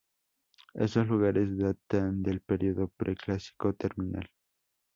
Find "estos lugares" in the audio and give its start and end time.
0.73-1.55